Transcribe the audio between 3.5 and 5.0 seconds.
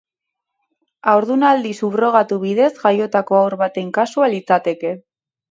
baten kasua litzateke.